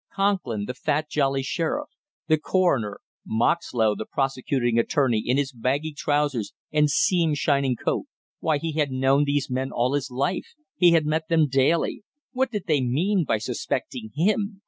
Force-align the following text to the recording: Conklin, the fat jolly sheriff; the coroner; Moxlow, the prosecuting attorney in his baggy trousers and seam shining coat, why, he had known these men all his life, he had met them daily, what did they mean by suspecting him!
Conklin, 0.15 0.65
the 0.65 0.73
fat 0.73 1.11
jolly 1.11 1.43
sheriff; 1.43 1.89
the 2.27 2.39
coroner; 2.39 3.01
Moxlow, 3.23 3.93
the 3.95 4.07
prosecuting 4.07 4.79
attorney 4.79 5.21
in 5.23 5.37
his 5.37 5.51
baggy 5.51 5.93
trousers 5.93 6.53
and 6.71 6.89
seam 6.89 7.35
shining 7.35 7.75
coat, 7.75 8.07
why, 8.39 8.57
he 8.57 8.71
had 8.71 8.89
known 8.89 9.25
these 9.25 9.47
men 9.51 9.71
all 9.71 9.93
his 9.93 10.09
life, 10.09 10.55
he 10.75 10.93
had 10.93 11.05
met 11.05 11.27
them 11.27 11.47
daily, 11.47 12.01
what 12.31 12.49
did 12.49 12.65
they 12.65 12.81
mean 12.81 13.23
by 13.25 13.37
suspecting 13.37 14.09
him! 14.15 14.59